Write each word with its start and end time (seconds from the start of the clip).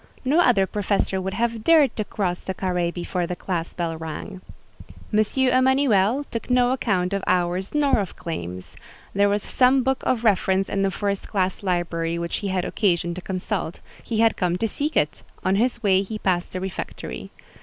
No 0.25 0.39
other 0.39 0.65
professor 0.65 1.21
would 1.21 1.35
have 1.35 1.63
dared 1.63 1.95
to 1.95 2.03
cross 2.03 2.39
the 2.39 2.55
carré 2.55 2.91
before 2.91 3.27
the 3.27 3.35
class 3.35 3.75
bell 3.75 3.95
rang. 3.95 4.41
M. 5.13 5.19
Emanuel 5.37 6.23
took 6.31 6.49
no 6.49 6.71
account 6.71 7.13
of 7.13 7.23
hours 7.27 7.75
nor 7.75 7.99
of 7.99 8.15
claims: 8.15 8.75
there 9.13 9.29
was 9.29 9.43
some 9.43 9.83
book 9.83 10.01
of 10.01 10.23
reference 10.23 10.69
in 10.69 10.81
the 10.81 10.89
first 10.89 11.27
class 11.27 11.61
library 11.61 12.17
which 12.17 12.37
he 12.37 12.47
had 12.47 12.65
occasion 12.65 13.13
to 13.13 13.21
consult; 13.21 13.79
he 14.03 14.21
had 14.21 14.35
come 14.37 14.57
to 14.57 14.67
seek 14.67 14.97
it: 14.97 15.21
on 15.45 15.57
his 15.57 15.83
way 15.83 16.01
he 16.01 16.17
passed 16.17 16.51
the 16.51 16.59
refectory. 16.59 17.29